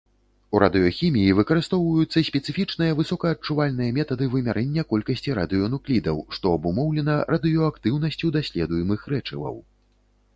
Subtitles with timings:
[0.57, 9.55] У радыяхіміі выкарыстоўваюцца спецыфічныя высокаадчувальныя метады вымярэння колькасці радыенуклідаў, што абумоўлена радыеактыўнасцю даследуемых рэчываў.